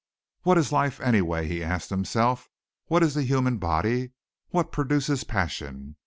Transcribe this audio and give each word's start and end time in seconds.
"What 0.41 0.57
is 0.57 0.71
life 0.71 0.99
anyway?" 0.99 1.47
he 1.47 1.63
asked 1.63 1.91
himself. 1.91 2.49
"What 2.87 3.03
is 3.03 3.13
the 3.13 3.21
human 3.21 3.59
body? 3.59 4.13
What 4.49 4.71
produces 4.71 5.23
passion? 5.23 5.95